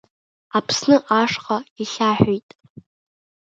[0.57, 2.49] Аԥсны ашҟа ихьаҳәит.